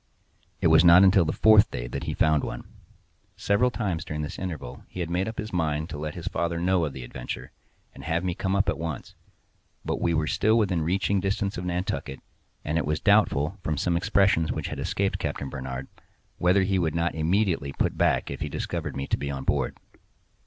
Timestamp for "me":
8.23-8.33, 18.97-19.05